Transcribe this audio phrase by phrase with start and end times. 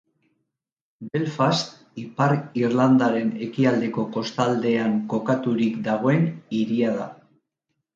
[1.11, 6.31] Belfast Ipar Irlandaren ekialdeko kostaldean kokaturik dagoen
[6.61, 7.11] hiria da.